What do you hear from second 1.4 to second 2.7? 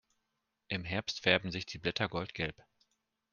sich die Blätter goldgelb.